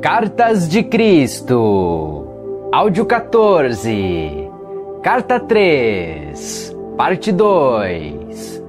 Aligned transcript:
Cartas 0.00 0.68
de 0.68 0.84
Cristo, 0.84 2.68
áudio 2.72 3.04
14, 3.04 4.48
carta 5.02 5.40
3, 5.40 6.76
parte 6.96 7.32
2. 7.32 8.62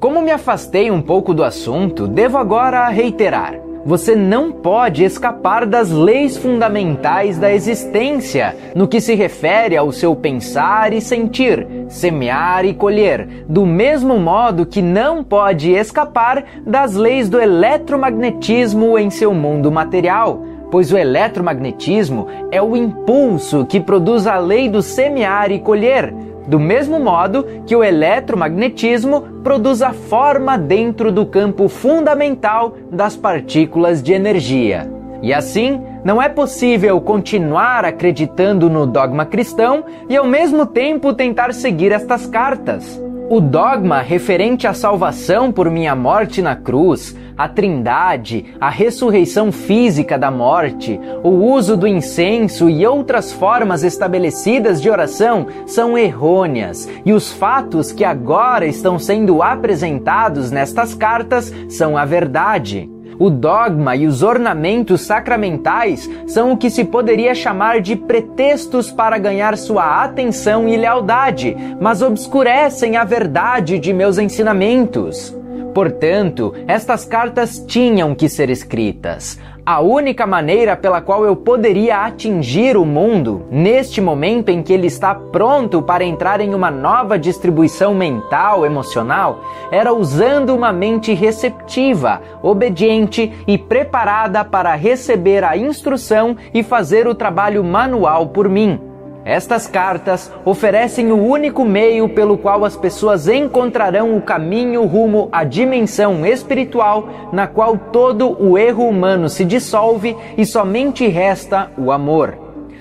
Como 0.00 0.22
me 0.22 0.30
afastei 0.30 0.90
um 0.90 1.02
pouco 1.02 1.34
do 1.34 1.44
assunto, 1.44 2.08
devo 2.08 2.38
agora 2.38 2.88
reiterar. 2.88 3.61
Você 3.84 4.14
não 4.14 4.52
pode 4.52 5.02
escapar 5.02 5.66
das 5.66 5.90
leis 5.90 6.36
fundamentais 6.36 7.36
da 7.36 7.52
existência 7.52 8.54
no 8.76 8.86
que 8.86 9.00
se 9.00 9.14
refere 9.14 9.76
ao 9.76 9.90
seu 9.90 10.14
pensar 10.14 10.92
e 10.92 11.00
sentir, 11.00 11.66
semear 11.88 12.64
e 12.64 12.74
colher, 12.74 13.44
do 13.48 13.66
mesmo 13.66 14.18
modo 14.18 14.64
que 14.64 14.80
não 14.80 15.24
pode 15.24 15.72
escapar 15.72 16.44
das 16.64 16.94
leis 16.94 17.28
do 17.28 17.40
eletromagnetismo 17.40 18.96
em 18.96 19.10
seu 19.10 19.34
mundo 19.34 19.70
material 19.70 20.44
pois 20.72 20.90
o 20.90 20.96
eletromagnetismo 20.96 22.28
é 22.50 22.62
o 22.62 22.74
impulso 22.74 23.66
que 23.66 23.78
produz 23.78 24.26
a 24.26 24.38
lei 24.38 24.70
do 24.70 24.80
semear 24.80 25.52
e 25.52 25.58
colher, 25.58 26.14
do 26.46 26.58
mesmo 26.58 26.98
modo 26.98 27.44
que 27.66 27.74
o 27.74 27.84
eletromagnetismo 27.84 29.22
produz 29.42 29.82
a 29.82 29.92
forma 29.92 30.56
dentro 30.56 31.12
do 31.12 31.26
campo 31.26 31.68
fundamental 31.68 32.76
das 32.90 33.16
partículas 33.16 34.02
de 34.02 34.12
energia. 34.12 34.90
E 35.22 35.32
assim, 35.32 35.80
não 36.04 36.20
é 36.20 36.28
possível 36.28 37.00
continuar 37.00 37.84
acreditando 37.84 38.68
no 38.68 38.86
dogma 38.86 39.24
cristão 39.24 39.84
e 40.08 40.16
ao 40.16 40.26
mesmo 40.26 40.66
tempo 40.66 41.14
tentar 41.14 41.54
seguir 41.54 41.92
estas 41.92 42.26
cartas. 42.26 43.00
O 43.32 43.40
dogma 43.40 44.02
referente 44.02 44.66
à 44.66 44.74
salvação 44.74 45.50
por 45.50 45.70
minha 45.70 45.96
morte 45.96 46.42
na 46.42 46.54
cruz, 46.54 47.16
a 47.34 47.48
trindade, 47.48 48.44
a 48.60 48.68
ressurreição 48.68 49.50
física 49.50 50.18
da 50.18 50.30
morte, 50.30 51.00
o 51.22 51.30
uso 51.30 51.74
do 51.74 51.86
incenso 51.86 52.68
e 52.68 52.86
outras 52.86 53.32
formas 53.32 53.84
estabelecidas 53.84 54.82
de 54.82 54.90
oração 54.90 55.46
são 55.64 55.96
errôneas, 55.96 56.86
e 57.06 57.14
os 57.14 57.32
fatos 57.32 57.90
que 57.90 58.04
agora 58.04 58.66
estão 58.66 58.98
sendo 58.98 59.42
apresentados 59.42 60.50
nestas 60.50 60.92
cartas 60.92 61.50
são 61.70 61.96
a 61.96 62.04
verdade. 62.04 62.91
O 63.18 63.30
dogma 63.30 63.94
e 63.96 64.06
os 64.06 64.22
ornamentos 64.22 65.02
sacramentais 65.02 66.08
são 66.26 66.52
o 66.52 66.56
que 66.56 66.70
se 66.70 66.84
poderia 66.84 67.34
chamar 67.34 67.80
de 67.80 67.96
pretextos 67.96 68.90
para 68.90 69.18
ganhar 69.18 69.56
sua 69.56 70.02
atenção 70.02 70.68
e 70.68 70.76
lealdade, 70.76 71.56
mas 71.80 72.02
obscurecem 72.02 72.96
a 72.96 73.04
verdade 73.04 73.78
de 73.78 73.92
meus 73.92 74.18
ensinamentos. 74.18 75.41
Portanto, 75.74 76.54
estas 76.66 77.04
cartas 77.04 77.58
tinham 77.66 78.14
que 78.14 78.28
ser 78.28 78.50
escritas. 78.50 79.38
A 79.64 79.80
única 79.80 80.26
maneira 80.26 80.76
pela 80.76 81.00
qual 81.00 81.24
eu 81.24 81.36
poderia 81.36 81.98
atingir 82.04 82.76
o 82.76 82.84
mundo, 82.84 83.46
neste 83.48 84.00
momento 84.00 84.48
em 84.48 84.60
que 84.60 84.72
ele 84.72 84.88
está 84.88 85.14
pronto 85.14 85.80
para 85.80 86.02
entrar 86.04 86.40
em 86.40 86.52
uma 86.52 86.68
nova 86.68 87.16
distribuição 87.16 87.94
mental, 87.94 88.66
emocional, 88.66 89.40
era 89.70 89.94
usando 89.94 90.50
uma 90.50 90.72
mente 90.72 91.14
receptiva, 91.14 92.20
obediente 92.42 93.32
e 93.46 93.56
preparada 93.56 94.44
para 94.44 94.74
receber 94.74 95.44
a 95.44 95.56
instrução 95.56 96.36
e 96.52 96.64
fazer 96.64 97.06
o 97.06 97.14
trabalho 97.14 97.62
manual 97.62 98.26
por 98.26 98.48
mim. 98.48 98.91
Estas 99.24 99.68
cartas 99.68 100.32
oferecem 100.44 101.12
o 101.12 101.16
único 101.16 101.64
meio 101.64 102.08
pelo 102.08 102.36
qual 102.36 102.64
as 102.64 102.76
pessoas 102.76 103.28
encontrarão 103.28 104.16
o 104.16 104.20
caminho 104.20 104.84
rumo 104.84 105.28
à 105.30 105.44
dimensão 105.44 106.26
espiritual 106.26 107.08
na 107.32 107.46
qual 107.46 107.78
todo 107.78 108.36
o 108.42 108.58
erro 108.58 108.88
humano 108.88 109.28
se 109.28 109.44
dissolve 109.44 110.16
e 110.36 110.44
somente 110.44 111.06
resta 111.06 111.70
o 111.78 111.92
amor. 111.92 112.36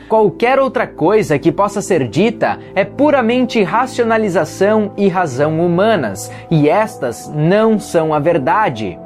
Qualquer 0.09 0.59
outra 0.59 0.87
coisa 0.87 1.37
que 1.37 1.51
possa 1.51 1.79
ser 1.79 2.07
dita 2.07 2.57
é 2.73 2.83
puramente 2.83 3.61
racionalização 3.61 4.91
e 4.97 5.07
razão 5.07 5.63
humanas, 5.63 6.29
e 6.49 6.67
estas 6.67 7.31
não 7.33 7.79
são 7.79 8.13
a 8.13 8.19
verdade. 8.19 8.99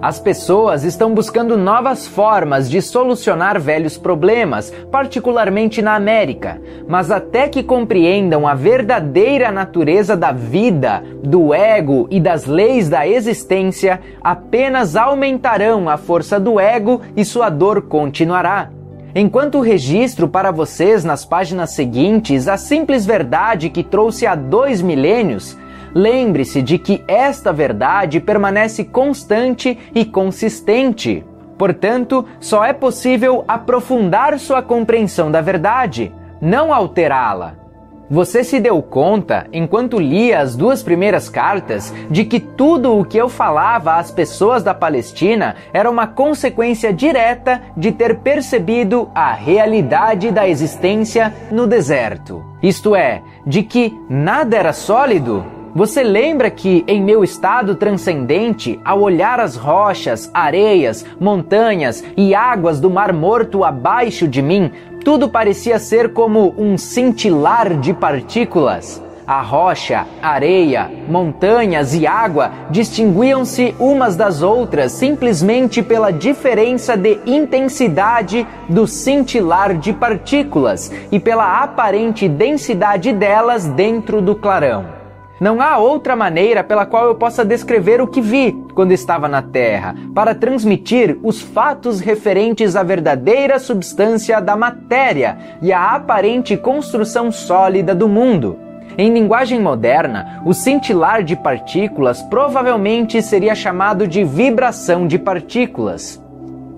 As 0.00 0.20
pessoas 0.20 0.84
estão 0.84 1.12
buscando 1.12 1.56
novas 1.56 2.06
formas 2.06 2.70
de 2.70 2.80
solucionar 2.80 3.60
velhos 3.60 3.98
problemas, 3.98 4.72
particularmente 4.92 5.82
na 5.82 5.96
América, 5.96 6.62
mas 6.86 7.10
até 7.10 7.48
que 7.48 7.64
compreendam 7.64 8.46
a 8.46 8.54
verdadeira 8.54 9.50
natureza 9.50 10.16
da 10.16 10.30
vida, 10.30 11.02
do 11.20 11.52
ego 11.52 12.06
e 12.12 12.20
das 12.20 12.46
leis 12.46 12.88
da 12.88 13.08
existência, 13.08 14.00
apenas 14.22 14.94
aumentarão 14.94 15.88
a 15.88 15.96
força 15.96 16.38
do 16.38 16.60
ego 16.60 17.00
e 17.16 17.24
sua 17.24 17.48
dor 17.48 17.82
continuará. 17.82 18.70
Enquanto 19.16 19.60
registro 19.60 20.28
para 20.28 20.52
vocês 20.52 21.02
nas 21.02 21.24
páginas 21.24 21.70
seguintes 21.70 22.46
a 22.46 22.56
simples 22.56 23.04
verdade 23.04 23.68
que 23.68 23.82
trouxe 23.82 24.28
há 24.28 24.36
dois 24.36 24.80
milênios, 24.80 25.58
Lembre-se 25.94 26.62
de 26.62 26.78
que 26.78 27.02
esta 27.08 27.52
verdade 27.52 28.20
permanece 28.20 28.84
constante 28.84 29.78
e 29.94 30.04
consistente. 30.04 31.24
Portanto, 31.56 32.24
só 32.38 32.64
é 32.64 32.72
possível 32.72 33.44
aprofundar 33.48 34.38
sua 34.38 34.62
compreensão 34.62 35.30
da 35.30 35.40
verdade, 35.40 36.12
não 36.40 36.72
alterá-la. 36.72 37.54
Você 38.10 38.42
se 38.42 38.58
deu 38.58 38.80
conta, 38.80 39.46
enquanto 39.52 39.98
lia 39.98 40.40
as 40.40 40.56
duas 40.56 40.82
primeiras 40.82 41.28
cartas, 41.28 41.92
de 42.10 42.24
que 42.24 42.40
tudo 42.40 42.98
o 42.98 43.04
que 43.04 43.18
eu 43.18 43.28
falava 43.28 43.96
às 43.96 44.10
pessoas 44.10 44.62
da 44.62 44.72
Palestina 44.72 45.56
era 45.74 45.90
uma 45.90 46.06
consequência 46.06 46.90
direta 46.90 47.60
de 47.76 47.92
ter 47.92 48.20
percebido 48.20 49.10
a 49.14 49.32
realidade 49.34 50.30
da 50.30 50.48
existência 50.48 51.34
no 51.50 51.66
deserto. 51.66 52.42
Isto 52.62 52.96
é, 52.96 53.20
de 53.46 53.62
que 53.62 53.94
nada 54.08 54.56
era 54.56 54.72
sólido 54.72 55.44
você 55.74 56.02
lembra 56.02 56.50
que, 56.50 56.84
em 56.86 57.02
meu 57.02 57.22
estado 57.22 57.74
transcendente, 57.74 58.80
ao 58.84 59.00
olhar 59.00 59.38
as 59.40 59.56
rochas, 59.56 60.30
areias, 60.32 61.04
montanhas 61.20 62.02
e 62.16 62.34
águas 62.34 62.80
do 62.80 62.90
Mar 62.90 63.12
Morto 63.12 63.64
abaixo 63.64 64.26
de 64.26 64.42
mim, 64.42 64.70
tudo 65.04 65.28
parecia 65.28 65.78
ser 65.78 66.12
como 66.12 66.54
um 66.58 66.76
cintilar 66.76 67.78
de 67.78 67.94
partículas? 67.94 69.02
A 69.26 69.42
rocha, 69.42 70.06
areia, 70.22 70.90
montanhas 71.06 71.94
e 71.94 72.06
água 72.06 72.50
distinguiam-se 72.70 73.74
umas 73.78 74.16
das 74.16 74.40
outras 74.40 74.92
simplesmente 74.92 75.82
pela 75.82 76.10
diferença 76.10 76.96
de 76.96 77.20
intensidade 77.26 78.46
do 78.70 78.86
cintilar 78.86 79.76
de 79.76 79.92
partículas 79.92 80.90
e 81.12 81.20
pela 81.20 81.62
aparente 81.62 82.26
densidade 82.26 83.12
delas 83.12 83.66
dentro 83.66 84.22
do 84.22 84.34
clarão. 84.34 84.97
Não 85.40 85.60
há 85.60 85.78
outra 85.78 86.16
maneira 86.16 86.64
pela 86.64 86.84
qual 86.84 87.06
eu 87.06 87.14
possa 87.14 87.44
descrever 87.44 88.00
o 88.00 88.08
que 88.08 88.20
vi 88.20 88.52
quando 88.74 88.92
estava 88.92 89.28
na 89.28 89.40
Terra, 89.40 89.94
para 90.14 90.34
transmitir 90.34 91.16
os 91.22 91.40
fatos 91.40 92.00
referentes 92.00 92.74
à 92.74 92.82
verdadeira 92.82 93.58
substância 93.58 94.40
da 94.40 94.56
matéria 94.56 95.38
e 95.62 95.72
à 95.72 95.92
aparente 95.92 96.56
construção 96.56 97.30
sólida 97.30 97.94
do 97.94 98.08
mundo. 98.08 98.58
Em 98.96 99.12
linguagem 99.12 99.60
moderna, 99.60 100.42
o 100.44 100.52
cintilar 100.52 101.22
de 101.22 101.36
partículas 101.36 102.20
provavelmente 102.22 103.22
seria 103.22 103.54
chamado 103.54 104.08
de 104.08 104.24
vibração 104.24 105.06
de 105.06 105.20
partículas 105.20 106.20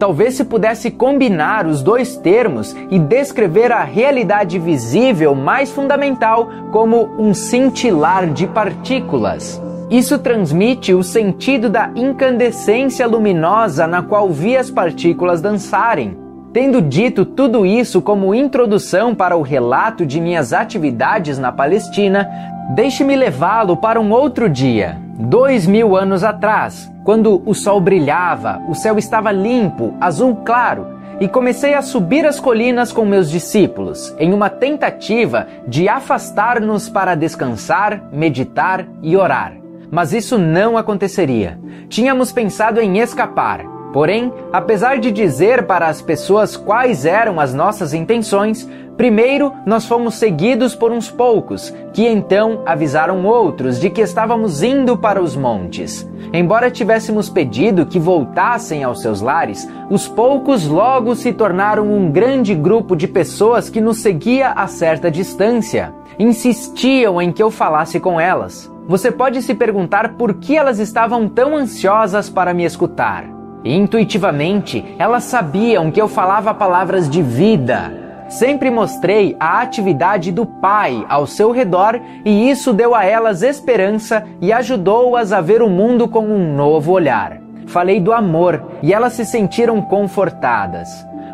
talvez 0.01 0.33
se 0.33 0.45
pudesse 0.45 0.91
combinar 0.91 1.67
os 1.67 1.83
dois 1.83 2.17
termos 2.17 2.75
e 2.91 2.99
descrever 2.99 3.71
a 3.71 3.85
realidade 3.85 4.59
visível 4.59 5.35
mais 5.35 5.71
fundamental 5.71 6.49
como 6.73 7.07
um 7.19 7.35
cintilar 7.35 8.33
de 8.33 8.47
partículas. 8.47 9.61
Isso 9.91 10.19
transmite 10.19 10.95
o 10.95 11.03
sentido 11.03 11.69
da 11.69 11.91
incandescência 11.95 13.07
luminosa 13.07 13.87
na 13.87 14.03
qual 14.03 14.31
vi 14.31 14.57
as 14.57 14.71
partículas 14.71 15.43
dançarem. 15.43 16.17
Tendo 16.51 16.81
dito 16.81 17.27
tudo 17.27 17.67
isso 17.67 18.01
como 18.01 18.35
introdução 18.35 19.15
para 19.15 19.37
o 19.37 19.43
relato 19.43 20.07
de 20.07 20.19
minhas 20.19 20.55
atividades 20.55 21.39
na 21.39 21.53
Palestina, 21.53 22.27
deixe-me 22.75 23.17
levá-lo 23.17 23.77
para 23.77 24.01
um 24.01 24.13
outro 24.13 24.49
dia, 24.49 24.97
dois 25.15 25.67
mil 25.67 25.97
anos 25.97 26.23
atrás, 26.23 26.91
quando 27.05 27.43
o 27.45 27.55
sol 27.55 27.81
brilhava, 27.81 28.61
o 28.69 28.75
céu 28.75 28.97
estava 28.99 29.33
limpo, 29.33 29.95
azul 30.01 30.37
claro, 30.45 30.87
e 31.21 31.29
comecei 31.29 31.75
a 31.75 31.83
subir 31.83 32.25
as 32.25 32.41
colinas 32.41 32.93
com 32.93 33.05
meus 33.05 33.31
discípulos, 33.31 34.15
em 34.19 34.33
uma 34.33 34.49
tentativa 34.49 35.47
de 35.67 35.89
afastar-nos 35.89 36.89
para 36.89 37.15
descansar, 37.15 38.09
meditar 38.13 38.87
e 39.03 39.17
orar. 39.17 39.55
Mas 39.91 40.13
isso 40.13 40.39
não 40.39 40.79
aconteceria. 40.79 41.59
Tínhamos 41.89 42.33
pensado 42.33 42.81
em 42.81 42.99
escapar. 42.99 43.65
Porém, 43.93 44.33
apesar 44.53 44.99
de 44.99 45.11
dizer 45.11 45.65
para 45.65 45.89
as 45.89 46.01
pessoas 46.01 46.57
quais 46.57 47.05
eram 47.05 47.41
as 47.41 47.53
nossas 47.53 47.93
intenções, 47.93 48.69
Primeiro, 49.01 49.55
nós 49.65 49.87
fomos 49.87 50.17
seguidos 50.17 50.75
por 50.75 50.93
uns 50.93 51.11
poucos, 51.11 51.73
que 51.91 52.07
então 52.07 52.61
avisaram 52.67 53.25
outros 53.25 53.81
de 53.81 53.89
que 53.89 54.03
estávamos 54.03 54.63
indo 54.63 54.95
para 54.95 55.23
os 55.23 55.35
montes. 55.35 56.07
Embora 56.35 56.71
tivéssemos 56.71 57.31
pedido 57.31 57.87
que 57.87 57.99
voltassem 57.99 58.85
aos 58.85 59.01
seus 59.01 59.23
lares, 59.23 59.67
os 59.89 60.07
poucos 60.07 60.67
logo 60.67 61.15
se 61.15 61.33
tornaram 61.33 61.91
um 61.91 62.13
grande 62.13 62.55
grupo 62.55 62.95
de 62.95 63.09
pessoas 63.09 63.71
que 63.71 63.81
nos 63.81 63.97
seguia 64.03 64.51
a 64.51 64.67
certa 64.67 65.11
distância. 65.11 65.95
Insistiam 66.19 67.23
em 67.23 67.33
que 67.33 67.43
eu 67.43 67.51
falasse 67.51 67.99
com 67.99 68.21
elas. 68.21 68.71
Você 68.87 69.11
pode 69.11 69.41
se 69.41 69.55
perguntar 69.55 70.17
por 70.19 70.35
que 70.35 70.55
elas 70.55 70.79
estavam 70.79 71.27
tão 71.27 71.57
ansiosas 71.57 72.29
para 72.29 72.53
me 72.53 72.67
escutar. 72.67 73.25
Intuitivamente, 73.65 74.85
elas 74.99 75.25
sabiam 75.25 75.91
que 75.91 76.03
eu 76.03 76.07
falava 76.07 76.53
palavras 76.53 77.09
de 77.09 77.23
vida, 77.23 78.10
Sempre 78.31 78.71
mostrei 78.71 79.37
a 79.41 79.61
atividade 79.61 80.31
do 80.31 80.47
Pai 80.47 81.05
ao 81.09 81.27
seu 81.27 81.51
redor 81.51 82.01
e 82.25 82.49
isso 82.49 82.73
deu 82.73 82.95
a 82.95 83.05
elas 83.05 83.43
esperança 83.43 84.25
e 84.41 84.53
ajudou-as 84.53 85.33
a 85.33 85.41
ver 85.41 85.61
o 85.63 85.69
mundo 85.69 86.07
com 86.07 86.21
um 86.21 86.55
novo 86.55 86.93
olhar. 86.93 87.39
Falei 87.67 87.99
do 87.99 88.13
amor 88.13 88.63
e 88.85 88.95
elas 88.95 89.15
se 89.15 89.25
sentiram 89.25 89.83
confortadas. 89.83 90.89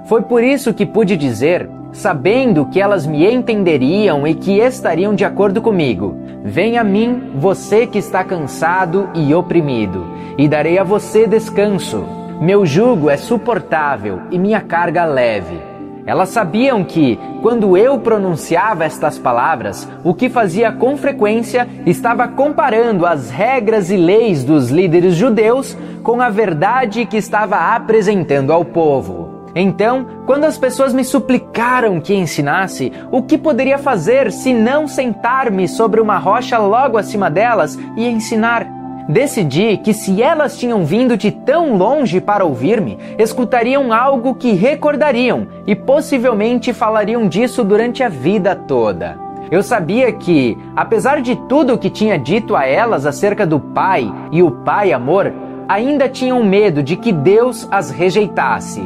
Foi 0.06 0.22
por 0.22 0.42
isso 0.42 0.72
que 0.72 0.86
pude 0.86 1.18
dizer, 1.18 1.68
sabendo 1.92 2.64
que 2.64 2.80
elas 2.80 3.06
me 3.06 3.30
entenderiam 3.30 4.26
e 4.26 4.34
que 4.34 4.58
estariam 4.58 5.14
de 5.14 5.24
acordo 5.24 5.60
comigo: 5.60 6.16
Venha 6.42 6.80
a 6.80 6.84
mim, 6.84 7.30
você 7.34 7.86
que 7.86 7.98
está 7.98 8.24
cansado 8.24 9.10
e 9.14 9.34
oprimido, 9.34 10.06
e 10.38 10.48
darei 10.48 10.78
a 10.78 10.84
você 10.84 11.26
descanso. 11.26 12.06
Meu 12.40 12.64
jugo 12.64 13.10
é 13.10 13.18
suportável 13.18 14.22
e 14.30 14.38
minha 14.38 14.62
carga 14.62 15.04
leve. 15.04 15.75
Elas 16.06 16.28
sabiam 16.28 16.84
que, 16.84 17.18
quando 17.42 17.76
eu 17.76 17.98
pronunciava 17.98 18.84
estas 18.84 19.18
palavras, 19.18 19.88
o 20.04 20.14
que 20.14 20.28
fazia 20.28 20.70
com 20.70 20.96
frequência 20.96 21.66
estava 21.84 22.28
comparando 22.28 23.04
as 23.04 23.28
regras 23.28 23.90
e 23.90 23.96
leis 23.96 24.44
dos 24.44 24.70
líderes 24.70 25.16
judeus 25.16 25.76
com 26.04 26.20
a 26.20 26.28
verdade 26.28 27.04
que 27.06 27.16
estava 27.16 27.74
apresentando 27.74 28.52
ao 28.52 28.64
povo. 28.64 29.50
Então, 29.58 30.06
quando 30.26 30.44
as 30.44 30.56
pessoas 30.56 30.92
me 30.92 31.02
suplicaram 31.02 32.00
que 32.00 32.14
ensinasse, 32.14 32.92
o 33.10 33.22
que 33.22 33.36
poderia 33.36 33.78
fazer 33.78 34.30
se 34.30 34.52
não 34.52 34.86
sentar-me 34.86 35.66
sobre 35.66 36.00
uma 36.00 36.18
rocha 36.18 36.58
logo 36.58 36.98
acima 36.98 37.28
delas 37.30 37.76
e 37.96 38.06
ensinar? 38.06 38.75
Decidi 39.08 39.76
que 39.76 39.94
se 39.94 40.20
elas 40.20 40.58
tinham 40.58 40.84
vindo 40.84 41.16
de 41.16 41.30
tão 41.30 41.76
longe 41.76 42.20
para 42.20 42.44
ouvir-me, 42.44 42.98
escutariam 43.18 43.92
algo 43.92 44.34
que 44.34 44.52
recordariam 44.52 45.46
e 45.66 45.76
possivelmente 45.76 46.72
falariam 46.72 47.28
disso 47.28 47.62
durante 47.62 48.02
a 48.02 48.08
vida 48.08 48.56
toda. 48.56 49.16
Eu 49.48 49.62
sabia 49.62 50.12
que, 50.12 50.58
apesar 50.74 51.22
de 51.22 51.36
tudo 51.48 51.74
o 51.74 51.78
que 51.78 51.88
tinha 51.88 52.18
dito 52.18 52.56
a 52.56 52.66
elas 52.66 53.06
acerca 53.06 53.46
do 53.46 53.60
Pai 53.60 54.12
e 54.32 54.42
o 54.42 54.50
Pai 54.50 54.92
amor, 54.92 55.32
ainda 55.68 56.08
tinham 56.08 56.42
medo 56.42 56.82
de 56.82 56.96
que 56.96 57.12
Deus 57.12 57.68
as 57.70 57.90
rejeitasse. 57.90 58.82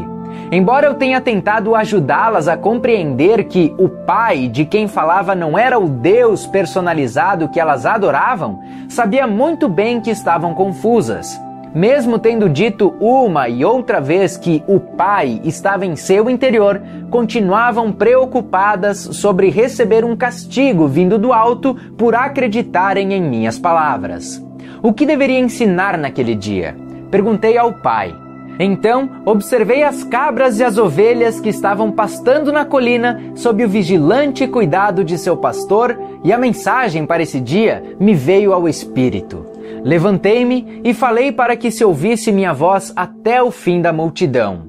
Embora 0.53 0.87
eu 0.87 0.95
tenha 0.95 1.21
tentado 1.21 1.75
ajudá-las 1.75 2.49
a 2.49 2.57
compreender 2.57 3.45
que 3.45 3.75
o 3.79 3.89
Pai 3.89 4.49
de 4.49 4.65
quem 4.65 4.89
falava 4.89 5.35
não 5.35 5.59
era 5.59 5.79
o 5.79 5.89
Deus 5.89 6.47
personalizado 6.47 7.49
que 7.49 7.61
elas 7.61 7.87
adoravam, 7.87 8.61
sabia 8.89 9.27
muito 9.27 9.69
bem 9.69 10.01
que 10.01 10.11
estavam 10.11 10.55
confusas. 10.55 11.41
Mesmo 11.73 12.19
tendo 12.19 12.49
dito 12.49 12.97
uma 12.99 13.49
e 13.49 13.65
outra 13.65 14.01
vez 14.01 14.37
que 14.37 14.63
o 14.67 14.81
Pai 14.81 15.41
estava 15.45 15.87
em 15.87 15.95
seu 15.95 16.29
interior, 16.29 16.83
continuavam 17.11 17.93
preocupadas 17.93 18.99
sobre 18.99 19.51
receber 19.51 20.05
um 20.05 20.17
castigo 20.17 20.89
vindo 20.89 21.17
do 21.17 21.33
alto 21.33 21.77
por 21.97 22.17
acreditarem 22.17 23.13
em 23.13 23.23
minhas 23.23 23.57
palavras. 23.57 24.45
O 24.83 24.93
que 24.93 25.07
deveria 25.07 25.39
ensinar 25.39 25.97
naquele 25.97 26.35
dia? 26.35 26.77
Perguntei 27.09 27.57
ao 27.57 27.73
Pai. 27.75 28.30
Então 28.63 29.23
observei 29.25 29.83
as 29.83 30.05
cabras 30.05 30.61
e 30.61 30.65
as 30.65 30.77
ovelhas 30.77 31.41
que 31.41 31.49
estavam 31.49 31.91
pastando 31.91 32.53
na 32.53 32.63
colina 32.63 33.19
sob 33.35 33.65
o 33.65 33.69
vigilante 33.69 34.47
cuidado 34.47 35.03
de 35.03 35.17
seu 35.17 35.35
pastor, 35.35 35.99
e 36.23 36.31
a 36.31 36.37
mensagem 36.37 37.07
para 37.07 37.23
esse 37.23 37.41
dia 37.41 37.83
me 37.99 38.13
veio 38.13 38.53
ao 38.53 38.69
espírito. 38.69 39.47
Levantei-me 39.83 40.83
e 40.85 40.93
falei 40.93 41.33
para 41.33 41.57
que 41.57 41.71
se 41.71 41.83
ouvisse 41.83 42.31
minha 42.31 42.53
voz 42.53 42.93
até 42.95 43.43
o 43.43 43.51
fim 43.51 43.81
da 43.81 43.95
multidão. 43.95 44.65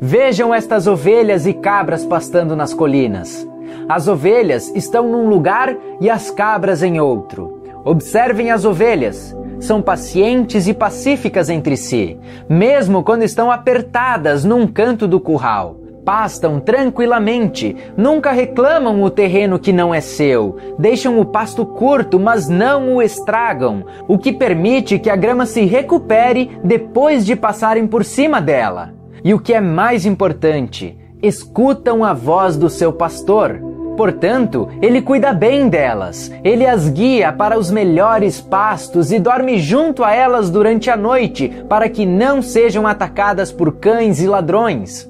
Vejam 0.00 0.54
estas 0.54 0.86
ovelhas 0.86 1.44
e 1.44 1.52
cabras 1.52 2.06
pastando 2.06 2.54
nas 2.54 2.72
colinas. 2.72 3.44
As 3.88 4.06
ovelhas 4.06 4.70
estão 4.76 5.08
num 5.08 5.28
lugar 5.28 5.76
e 6.00 6.08
as 6.08 6.30
cabras 6.30 6.80
em 6.80 7.00
outro. 7.00 7.60
Observem 7.84 8.52
as 8.52 8.64
ovelhas 8.64 9.34
são 9.62 9.80
pacientes 9.80 10.66
e 10.66 10.74
pacíficas 10.74 11.48
entre 11.48 11.76
si, 11.76 12.18
mesmo 12.48 13.02
quando 13.04 13.22
estão 13.22 13.50
apertadas 13.50 14.44
num 14.44 14.66
canto 14.66 15.06
do 15.06 15.20
curral. 15.20 15.76
Pastam 16.04 16.58
tranquilamente, 16.58 17.76
nunca 17.96 18.32
reclamam 18.32 19.04
o 19.04 19.08
terreno 19.08 19.60
que 19.60 19.72
não 19.72 19.94
é 19.94 20.00
seu, 20.00 20.56
deixam 20.76 21.20
o 21.20 21.24
pasto 21.24 21.64
curto, 21.64 22.18
mas 22.18 22.48
não 22.48 22.96
o 22.96 23.02
estragam, 23.02 23.84
o 24.08 24.18
que 24.18 24.32
permite 24.32 24.98
que 24.98 25.08
a 25.08 25.14
grama 25.14 25.46
se 25.46 25.64
recupere 25.64 26.58
depois 26.64 27.24
de 27.24 27.36
passarem 27.36 27.86
por 27.86 28.04
cima 28.04 28.40
dela. 28.40 28.92
E 29.22 29.32
o 29.32 29.38
que 29.38 29.54
é 29.54 29.60
mais 29.60 30.04
importante, 30.04 30.98
escutam 31.22 32.04
a 32.04 32.12
voz 32.12 32.56
do 32.56 32.68
seu 32.68 32.92
pastor. 32.92 33.71
Portanto, 34.02 34.68
ele 34.82 35.00
cuida 35.00 35.32
bem 35.32 35.68
delas, 35.68 36.28
ele 36.42 36.66
as 36.66 36.88
guia 36.88 37.32
para 37.32 37.56
os 37.56 37.70
melhores 37.70 38.40
pastos 38.40 39.12
e 39.12 39.20
dorme 39.20 39.60
junto 39.60 40.02
a 40.02 40.12
elas 40.12 40.50
durante 40.50 40.90
a 40.90 40.96
noite, 40.96 41.48
para 41.68 41.88
que 41.88 42.04
não 42.04 42.42
sejam 42.42 42.84
atacadas 42.84 43.52
por 43.52 43.76
cães 43.76 44.20
e 44.20 44.26
ladrões. 44.26 45.08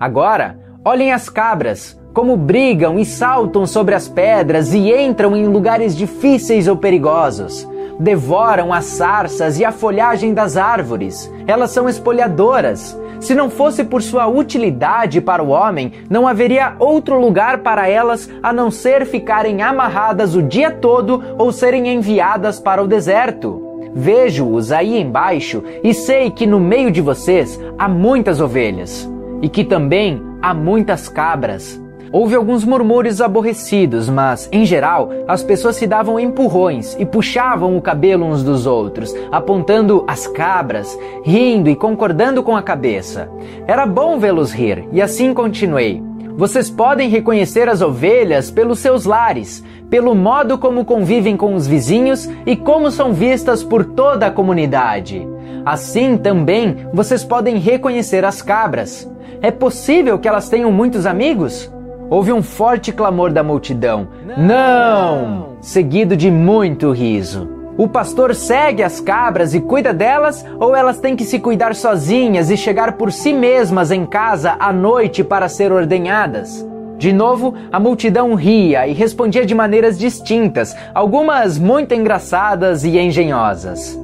Agora, 0.00 0.58
olhem 0.84 1.12
as 1.12 1.28
cabras, 1.28 1.96
como 2.12 2.36
brigam 2.36 2.98
e 2.98 3.04
saltam 3.04 3.64
sobre 3.64 3.94
as 3.94 4.08
pedras 4.08 4.74
e 4.74 4.92
entram 4.92 5.36
em 5.36 5.46
lugares 5.46 5.96
difíceis 5.96 6.66
ou 6.66 6.76
perigosos. 6.76 7.64
Devoram 8.00 8.72
as 8.72 8.86
sarças 8.86 9.60
e 9.60 9.64
a 9.64 9.70
folhagem 9.70 10.34
das 10.34 10.56
árvores. 10.56 11.30
Elas 11.46 11.70
são 11.70 11.88
espolhadoras 11.88 12.98
se 13.22 13.36
não 13.36 13.48
fosse 13.48 13.84
por 13.84 14.02
sua 14.02 14.26
utilidade 14.26 15.20
para 15.20 15.42
o 15.42 15.50
homem, 15.50 15.92
não 16.10 16.26
haveria 16.26 16.74
outro 16.80 17.20
lugar 17.20 17.58
para 17.58 17.88
elas 17.88 18.28
a 18.42 18.52
não 18.52 18.68
ser 18.68 19.06
ficarem 19.06 19.62
amarradas 19.62 20.34
o 20.34 20.42
dia 20.42 20.72
todo 20.72 21.22
ou 21.38 21.52
serem 21.52 21.88
enviadas 21.88 22.58
para 22.58 22.82
o 22.82 22.88
deserto. 22.88 23.62
Vejo-os 23.94 24.72
aí 24.72 25.00
embaixo 25.00 25.62
e 25.84 25.94
sei 25.94 26.30
que 26.30 26.46
no 26.46 26.58
meio 26.58 26.90
de 26.90 27.00
vocês 27.00 27.60
há 27.78 27.88
muitas 27.88 28.40
ovelhas 28.40 29.08
e 29.40 29.48
que 29.48 29.64
também 29.64 30.20
há 30.42 30.52
muitas 30.52 31.08
cabras. 31.08 31.81
Houve 32.12 32.34
alguns 32.34 32.62
murmúrios 32.62 33.22
aborrecidos, 33.22 34.10
mas, 34.10 34.46
em 34.52 34.66
geral, 34.66 35.10
as 35.26 35.42
pessoas 35.42 35.76
se 35.76 35.86
davam 35.86 36.20
empurrões 36.20 36.94
e 36.98 37.06
puxavam 37.06 37.74
o 37.74 37.80
cabelo 37.80 38.26
uns 38.26 38.42
dos 38.42 38.66
outros, 38.66 39.14
apontando 39.30 40.04
as 40.06 40.26
cabras, 40.26 40.98
rindo 41.24 41.70
e 41.70 41.74
concordando 41.74 42.42
com 42.42 42.54
a 42.54 42.60
cabeça. 42.60 43.30
Era 43.66 43.86
bom 43.86 44.18
vê-los 44.18 44.52
rir, 44.52 44.86
e 44.92 45.00
assim 45.00 45.32
continuei. 45.32 46.02
Vocês 46.36 46.68
podem 46.68 47.08
reconhecer 47.08 47.66
as 47.66 47.80
ovelhas 47.80 48.50
pelos 48.50 48.78
seus 48.78 49.06
lares, 49.06 49.64
pelo 49.88 50.14
modo 50.14 50.58
como 50.58 50.84
convivem 50.84 51.34
com 51.34 51.54
os 51.54 51.66
vizinhos 51.66 52.28
e 52.44 52.54
como 52.54 52.90
são 52.90 53.14
vistas 53.14 53.64
por 53.64 53.86
toda 53.86 54.26
a 54.26 54.30
comunidade. 54.30 55.26
Assim 55.64 56.18
também 56.18 56.88
vocês 56.92 57.24
podem 57.24 57.56
reconhecer 57.56 58.22
as 58.22 58.42
cabras. 58.42 59.10
É 59.40 59.50
possível 59.50 60.18
que 60.18 60.28
elas 60.28 60.50
tenham 60.50 60.70
muitos 60.70 61.06
amigos? 61.06 61.70
Houve 62.12 62.30
um 62.30 62.42
forte 62.42 62.92
clamor 62.92 63.32
da 63.32 63.42
multidão: 63.42 64.08
Não! 64.36 65.56
Seguido 65.62 66.14
de 66.14 66.30
muito 66.30 66.92
riso. 66.92 67.48
O 67.78 67.88
pastor 67.88 68.34
segue 68.34 68.82
as 68.82 69.00
cabras 69.00 69.54
e 69.54 69.60
cuida 69.60 69.94
delas, 69.94 70.44
ou 70.60 70.76
elas 70.76 70.98
têm 70.98 71.16
que 71.16 71.24
se 71.24 71.38
cuidar 71.38 71.74
sozinhas 71.74 72.50
e 72.50 72.56
chegar 72.56 72.92
por 72.98 73.10
si 73.10 73.32
mesmas 73.32 73.90
em 73.90 74.04
casa 74.04 74.56
à 74.60 74.70
noite 74.70 75.24
para 75.24 75.48
ser 75.48 75.72
ordenhadas? 75.72 76.66
De 76.98 77.14
novo, 77.14 77.54
a 77.72 77.80
multidão 77.80 78.34
ria 78.34 78.86
e 78.86 78.92
respondia 78.92 79.46
de 79.46 79.54
maneiras 79.54 79.98
distintas, 79.98 80.76
algumas 80.94 81.58
muito 81.58 81.94
engraçadas 81.94 82.84
e 82.84 82.98
engenhosas. 82.98 83.98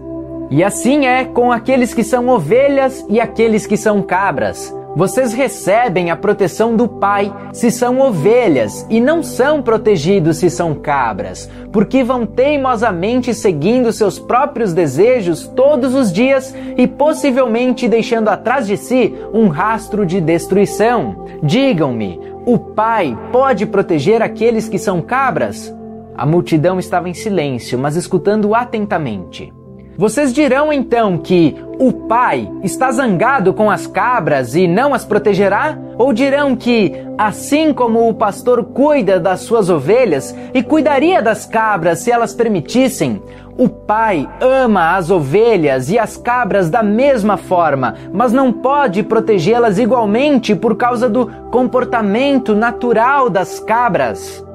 E 0.50 0.64
assim 0.64 1.04
é 1.04 1.26
com 1.26 1.52
aqueles 1.52 1.92
que 1.92 2.02
são 2.02 2.28
ovelhas 2.28 3.04
e 3.10 3.20
aqueles 3.20 3.66
que 3.66 3.76
são 3.76 4.00
cabras. 4.00 4.74
Vocês 4.98 5.32
recebem 5.32 6.10
a 6.10 6.16
proteção 6.16 6.74
do 6.74 6.88
Pai 6.88 7.32
se 7.52 7.70
são 7.70 8.00
ovelhas 8.00 8.84
e 8.90 9.00
não 9.00 9.22
são 9.22 9.62
protegidos 9.62 10.38
se 10.38 10.50
são 10.50 10.74
cabras, 10.74 11.48
porque 11.70 12.02
vão 12.02 12.26
teimosamente 12.26 13.32
seguindo 13.32 13.92
seus 13.92 14.18
próprios 14.18 14.74
desejos 14.74 15.46
todos 15.46 15.94
os 15.94 16.12
dias 16.12 16.52
e 16.76 16.88
possivelmente 16.88 17.86
deixando 17.86 18.26
atrás 18.26 18.66
de 18.66 18.76
si 18.76 19.14
um 19.32 19.46
rastro 19.46 20.04
de 20.04 20.20
destruição. 20.20 21.26
Digam-me, 21.44 22.18
o 22.44 22.58
pai 22.58 23.16
pode 23.30 23.66
proteger 23.66 24.20
aqueles 24.20 24.68
que 24.68 24.80
são 24.80 25.00
cabras? 25.00 25.72
A 26.16 26.26
multidão 26.26 26.76
estava 26.76 27.08
em 27.08 27.14
silêncio, 27.14 27.78
mas 27.78 27.94
escutando 27.94 28.52
atentamente. 28.52 29.52
Vocês 29.98 30.32
dirão 30.32 30.72
então 30.72 31.18
que 31.18 31.56
o 31.76 31.92
pai 31.92 32.48
está 32.62 32.88
zangado 32.92 33.52
com 33.52 33.68
as 33.68 33.84
cabras 33.84 34.54
e 34.54 34.68
não 34.68 34.94
as 34.94 35.04
protegerá? 35.04 35.76
Ou 35.98 36.12
dirão 36.12 36.54
que, 36.54 36.92
assim 37.18 37.74
como 37.74 38.08
o 38.08 38.14
pastor 38.14 38.62
cuida 38.66 39.18
das 39.18 39.40
suas 39.40 39.68
ovelhas 39.68 40.32
e 40.54 40.62
cuidaria 40.62 41.20
das 41.20 41.46
cabras 41.46 41.98
se 41.98 42.12
elas 42.12 42.32
permitissem, 42.32 43.20
o 43.58 43.68
pai 43.68 44.28
ama 44.40 44.94
as 44.94 45.10
ovelhas 45.10 45.90
e 45.90 45.98
as 45.98 46.16
cabras 46.16 46.70
da 46.70 46.80
mesma 46.80 47.36
forma, 47.36 47.96
mas 48.12 48.32
não 48.32 48.52
pode 48.52 49.02
protegê-las 49.02 49.80
igualmente 49.80 50.54
por 50.54 50.76
causa 50.76 51.10
do 51.10 51.26
comportamento 51.50 52.54
natural 52.54 53.28
das 53.28 53.58
cabras? 53.58 54.46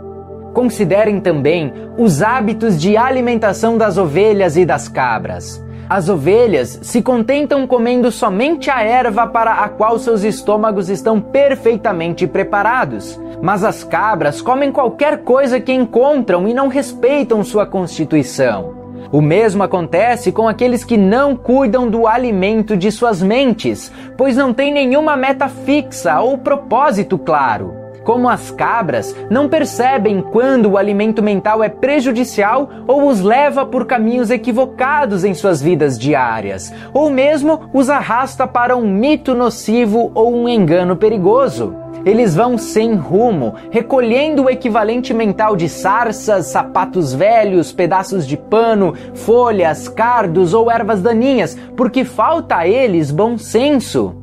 Considerem 0.54 1.20
também 1.20 1.74
os 1.98 2.22
hábitos 2.22 2.80
de 2.80 2.96
alimentação 2.96 3.78
das 3.78 3.98
ovelhas 3.98 4.56
e 4.56 4.66
das 4.66 4.88
cabras. 4.88 5.64
As 5.90 6.08
ovelhas 6.08 6.80
se 6.82 7.02
contentam 7.02 7.68
comendo 7.68 8.10
somente 8.12 8.70
a 8.70 8.82
erva 8.82 9.28
para 9.28 9.54
a 9.54 9.70
qual 9.70 10.00
seus 10.00 10.24
estômagos 10.24 10.90
estão 10.90 11.20
perfeitamente 11.20 12.26
preparados. 12.26 13.20
Mas 13.42 13.64
as 13.64 13.84
cabras 13.84 14.42
comem 14.42 14.72
qualquer 14.72 15.20
coisa 15.20 15.60
que 15.60 15.74
encontram 15.74 16.48
e 16.48 16.54
não 16.54 16.68
respeitam 16.68 17.44
sua 17.44 17.66
constituição. 17.66 18.74
O 19.12 19.22
mesmo 19.22 19.62
acontece 19.62 20.32
com 20.32 20.48
aqueles 20.48 20.84
que 20.84 20.98
não 20.98 21.36
cuidam 21.36 21.88
do 21.88 22.08
alimento 22.08 22.76
de 22.76 22.92
suas 22.92 23.22
mentes, 23.22 23.92
pois 24.18 24.36
não 24.36 24.54
têm 24.54 24.74
nenhuma 24.74 25.16
meta 25.16 25.48
fixa 25.48 26.20
ou 26.22 26.38
propósito 26.38 27.18
claro. 27.20 27.83
Como 28.04 28.28
as 28.28 28.52
cabras, 28.52 29.16
não 29.30 29.48
percebem 29.48 30.22
quando 30.22 30.72
o 30.72 30.78
alimento 30.78 31.24
mental 31.24 31.64
é 31.64 31.70
prejudicial 31.70 32.70
ou 32.86 33.08
os 33.08 33.22
leva 33.22 33.66
por 33.66 33.86
caminhos 33.86 34.30
equivocados 34.30 35.24
em 35.24 35.34
suas 35.34 35.62
vidas 35.62 35.98
diárias, 35.98 36.74
ou 36.94 37.10
mesmo 37.10 37.70
os 37.74 37.90
arrasta 37.90 38.46
para 38.46 38.76
um 38.76 38.88
mito 38.88 39.34
nocivo 39.34 40.12
ou 40.14 40.36
um 40.36 40.50
engano 40.50 40.96
perigoso. 40.98 41.76
Eles 42.06 42.36
vão 42.36 42.58
sem 42.58 42.96
rumo, 42.96 43.56
recolhendo 43.72 44.44
o 44.44 44.50
equivalente 44.50 45.14
mental 45.14 45.56
de 45.56 45.70
sarças, 45.70 46.48
sapatos 46.48 47.14
velhos, 47.14 47.72
pedaços 47.72 48.28
de 48.28 48.36
pano, 48.36 48.94
folhas, 49.14 49.88
cardos 49.88 50.54
ou 50.54 50.70
ervas 50.70 51.02
daninhas, 51.02 51.58
porque 51.78 52.04
falta 52.04 52.58
a 52.58 52.68
eles 52.68 53.10
bom 53.10 53.38
senso. 53.38 54.23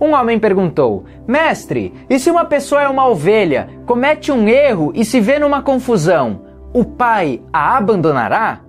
Um 0.00 0.12
homem 0.12 0.38
perguntou: 0.38 1.04
Mestre, 1.26 1.92
e 2.08 2.18
se 2.18 2.30
uma 2.30 2.44
pessoa 2.44 2.82
é 2.82 2.88
uma 2.88 3.08
ovelha, 3.08 3.68
comete 3.84 4.30
um 4.30 4.48
erro 4.48 4.92
e 4.94 5.04
se 5.04 5.20
vê 5.20 5.38
numa 5.38 5.62
confusão, 5.62 6.42
o 6.72 6.84
pai 6.84 7.42
a 7.52 7.76
abandonará? 7.76 8.60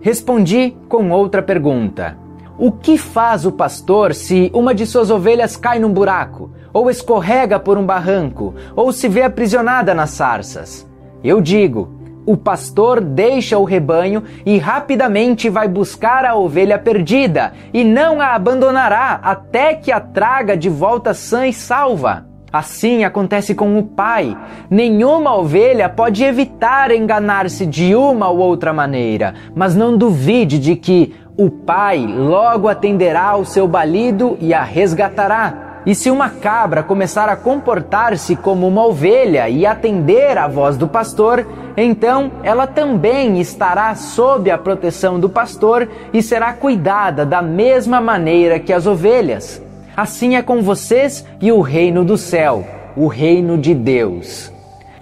Respondi 0.00 0.76
com 0.88 1.10
outra 1.10 1.42
pergunta: 1.42 2.16
O 2.58 2.70
que 2.70 2.96
faz 2.96 3.44
o 3.44 3.52
pastor 3.52 4.14
se 4.14 4.50
uma 4.54 4.74
de 4.74 4.86
suas 4.86 5.10
ovelhas 5.10 5.56
cai 5.56 5.78
num 5.78 5.92
buraco, 5.92 6.50
ou 6.72 6.90
escorrega 6.90 7.58
por 7.58 7.76
um 7.76 7.84
barranco, 7.84 8.54
ou 8.74 8.92
se 8.92 9.08
vê 9.08 9.22
aprisionada 9.22 9.94
nas 9.94 10.10
sarças? 10.10 10.88
Eu 11.24 11.40
digo: 11.40 12.01
o 12.24 12.36
pastor 12.36 13.00
deixa 13.00 13.58
o 13.58 13.64
rebanho 13.64 14.22
e 14.46 14.58
rapidamente 14.58 15.48
vai 15.48 15.68
buscar 15.68 16.24
a 16.24 16.34
ovelha 16.34 16.78
perdida 16.78 17.52
e 17.72 17.82
não 17.84 18.20
a 18.20 18.34
abandonará 18.34 19.20
até 19.22 19.74
que 19.74 19.90
a 19.90 20.00
traga 20.00 20.56
de 20.56 20.68
volta 20.68 21.12
sã 21.14 21.46
e 21.46 21.52
salva. 21.52 22.26
Assim 22.52 23.02
acontece 23.02 23.54
com 23.54 23.78
o 23.78 23.82
pai. 23.82 24.36
Nenhuma 24.68 25.34
ovelha 25.34 25.88
pode 25.88 26.22
evitar 26.22 26.90
enganar-se 26.90 27.64
de 27.64 27.94
uma 27.94 28.28
ou 28.28 28.38
outra 28.38 28.74
maneira, 28.74 29.34
mas 29.54 29.74
não 29.74 29.96
duvide 29.96 30.58
de 30.58 30.76
que 30.76 31.14
o 31.34 31.48
pai 31.50 32.06
logo 32.06 32.68
atenderá 32.68 33.30
ao 33.30 33.44
seu 33.44 33.66
balido 33.66 34.36
e 34.38 34.52
a 34.52 34.62
resgatará. 34.62 35.71
E 35.84 35.94
se 35.94 36.10
uma 36.10 36.30
cabra 36.30 36.82
começar 36.82 37.28
a 37.28 37.36
comportar-se 37.36 38.36
como 38.36 38.68
uma 38.68 38.86
ovelha 38.86 39.48
e 39.48 39.66
atender 39.66 40.38
à 40.38 40.46
voz 40.46 40.76
do 40.76 40.86
pastor, 40.86 41.44
então 41.76 42.30
ela 42.44 42.66
também 42.66 43.40
estará 43.40 43.92
sob 43.96 44.50
a 44.50 44.58
proteção 44.58 45.18
do 45.18 45.28
pastor 45.28 45.88
e 46.12 46.22
será 46.22 46.52
cuidada 46.52 47.26
da 47.26 47.42
mesma 47.42 48.00
maneira 48.00 48.60
que 48.60 48.72
as 48.72 48.86
ovelhas. 48.86 49.60
Assim 49.96 50.36
é 50.36 50.42
com 50.42 50.62
vocês 50.62 51.26
e 51.40 51.50
o 51.50 51.60
reino 51.60 52.04
do 52.04 52.16
céu, 52.16 52.64
o 52.96 53.08
reino 53.08 53.58
de 53.58 53.74
Deus. 53.74 54.52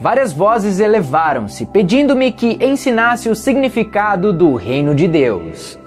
Várias 0.01 0.33
vozes 0.33 0.81
elevaram-se, 0.81 1.67
pedindo-me 1.67 2.33
que 2.33 2.59
ensinasse 2.65 3.29
o 3.29 3.37
significado 3.37 4.33
do 4.33 4.55
reino 4.55 4.95
de 4.95 5.07
Deus. 5.07 5.80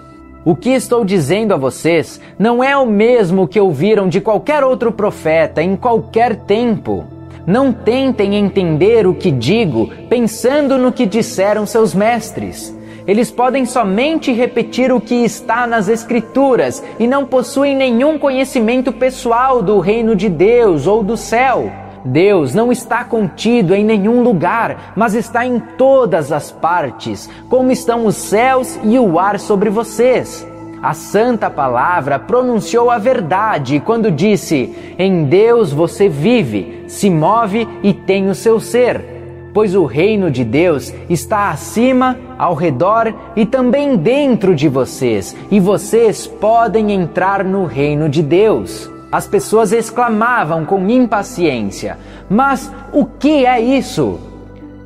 O 0.45 0.57
que 0.57 0.71
estou 0.71 1.05
dizendo 1.05 1.53
a 1.53 1.57
vocês 1.57 2.19
não 2.37 2.61
é 2.61 2.75
o 2.75 2.85
mesmo 2.85 3.47
que 3.47 3.59
ouviram 3.59 4.09
de 4.09 4.19
qualquer 4.19 4.61
outro 4.61 4.91
profeta 4.91 5.63
em 5.63 5.77
qualquer 5.77 6.35
tempo. 6.35 7.05
Não 7.47 7.71
tentem 7.71 8.35
entender 8.35 9.07
o 9.07 9.13
que 9.13 9.31
digo 9.31 9.89
pensando 10.09 10.77
no 10.77 10.91
que 10.91 11.05
disseram 11.05 11.65
seus 11.65 11.95
mestres. 11.95 12.77
Eles 13.07 13.31
podem 13.31 13.65
somente 13.65 14.33
repetir 14.33 14.91
o 14.91 14.99
que 14.99 15.15
está 15.15 15.65
nas 15.65 15.87
Escrituras 15.87 16.83
e 16.99 17.07
não 17.07 17.25
possuem 17.25 17.75
nenhum 17.75 18.17
conhecimento 18.17 18.91
pessoal 18.91 19.61
do 19.61 19.79
reino 19.79 20.13
de 20.13 20.27
Deus 20.27 20.87
ou 20.87 21.03
do 21.03 21.15
céu. 21.15 21.82
Deus 22.05 22.53
não 22.53 22.71
está 22.71 23.03
contido 23.03 23.73
em 23.73 23.83
nenhum 23.83 24.21
lugar, 24.21 24.93
mas 24.95 25.13
está 25.13 25.45
em 25.45 25.59
todas 25.59 26.31
as 26.31 26.51
partes, 26.51 27.29
como 27.49 27.71
estão 27.71 28.05
os 28.05 28.15
céus 28.15 28.79
e 28.83 28.99
o 28.99 29.17
ar 29.17 29.39
sobre 29.39 29.69
vocês. 29.69 30.45
A 30.81 30.93
Santa 30.93 31.49
Palavra 31.49 32.19
pronunciou 32.19 32.91
a 32.91 32.97
verdade 32.97 33.79
quando 33.79 34.11
disse: 34.11 34.75
Em 34.99 35.23
Deus 35.23 35.71
você 35.71 36.09
vive, 36.09 36.83
se 36.87 37.09
move 37.09 37.65
e 37.81 37.93
tem 37.93 38.29
o 38.29 38.35
seu 38.35 38.59
ser. 38.59 39.13
Pois 39.53 39.75
o 39.75 39.85
reino 39.85 40.29
de 40.29 40.43
Deus 40.43 40.93
está 41.09 41.51
acima, 41.51 42.17
ao 42.37 42.53
redor 42.53 43.13
e 43.35 43.45
também 43.45 43.95
dentro 43.95 44.53
de 44.53 44.67
vocês, 44.67 45.33
e 45.49 45.57
vocês 45.57 46.27
podem 46.27 46.91
entrar 46.91 47.45
no 47.45 47.63
reino 47.65 48.09
de 48.09 48.21
Deus. 48.21 48.92
As 49.13 49.27
pessoas 49.27 49.71
exclamavam 49.71 50.65
com 50.65 50.89
impaciência: 50.89 51.99
Mas 52.27 52.73
o 52.91 53.05
que 53.05 53.45
é 53.45 53.61
isso? 53.61 54.19